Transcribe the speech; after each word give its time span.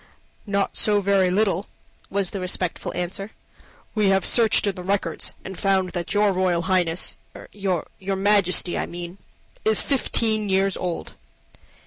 "Not 0.47 0.75
so 0.77 0.99
very 0.99 1.29
little," 1.29 1.67
was 2.09 2.31
the 2.31 2.39
respectful 2.39 2.91
answer. 2.95 3.33
"We 3.93 4.07
have 4.09 4.25
searched 4.25 4.65
in 4.65 4.73
the 4.73 4.81
records, 4.81 5.33
and 5.45 5.59
found 5.59 5.91
that 5.91 6.11
your 6.11 6.31
Royal 6.31 6.63
Highness 6.63 7.19
your 7.53 7.85
Majesty, 8.01 8.79
I 8.79 8.87
mean 8.87 9.19
is 9.63 9.83
fifteen 9.83 10.49
years 10.49 10.75
old." 10.75 11.13